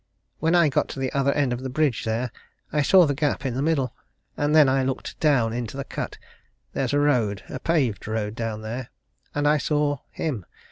[0.39, 2.31] When I got to the other end of the bridge, there,
[2.73, 3.93] I saw the gap in the middle.
[4.35, 6.17] And then I looked down into the cut
[6.73, 8.89] there's a road a paved road down there,
[9.35, 10.47] and I saw him!